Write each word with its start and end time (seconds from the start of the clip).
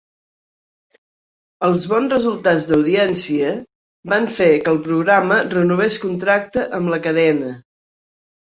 Els 1.67 1.83
bons 1.91 2.15
resultats 2.15 2.65
d'audiència 2.71 3.51
van 4.15 4.25
fer 4.39 4.49
que 4.65 4.73
el 4.75 4.81
programa 4.89 5.39
renovés 5.55 5.99
contracte 6.07 6.65
amb 6.81 6.95
la 6.97 7.01
cadena. 7.09 7.55